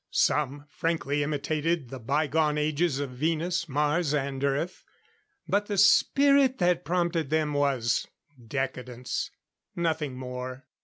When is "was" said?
7.53-8.07